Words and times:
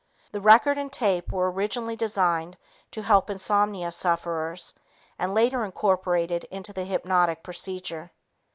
The 0.31 0.41
record 0.41 0.79
and 0.79 0.91
tape 0.91 1.31
were 1.31 1.51
originally 1.51 1.95
designed 1.95 2.57
to 2.89 3.03
help 3.03 3.29
insomnia 3.29 3.91
sufferers 3.91 4.73
and 5.19 5.35
later 5.35 5.63
incorporated 5.63 6.43
into 6.45 6.73
the 6.73 6.85
hypnotic 6.85 7.43
procedure. 7.43 8.09